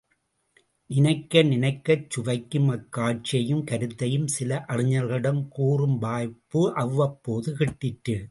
நினைக்க 0.89 1.43
நினைக்கச் 1.43 2.07
சுவைக்கும் 2.09 2.69
அக்காட்சியையும் 2.69 3.63
கருத்தையும் 3.63 4.27
சில 4.27 4.65
அறிஞர்களிடம் 4.67 5.41
கூறும் 5.49 5.97
வாய்ப்பு 5.97 6.63
அவ்வப்போது 6.75 7.51
கிட்டிற்று. 7.57 8.17